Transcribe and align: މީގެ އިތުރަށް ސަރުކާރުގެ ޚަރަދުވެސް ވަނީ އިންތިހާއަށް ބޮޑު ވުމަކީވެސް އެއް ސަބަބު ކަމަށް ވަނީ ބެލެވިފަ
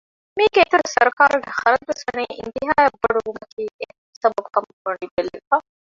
މީގެ 0.37 0.59
އިތުރަށް 0.61 0.93
ސަރުކާރުގެ 0.95 1.49
ޚަރަދުވެސް 1.59 2.03
ވަނީ 2.07 2.23
އިންތިހާއަށް 2.37 2.99
ބޮޑު 3.01 3.19
ވުމަކީވެސް 3.25 3.79
އެއް 3.79 3.95
ސަބަބު 4.21 4.49
ކަމަށް 4.53 4.81
ވަނީ 4.85 5.05
ބެލެވިފަ 5.15 5.55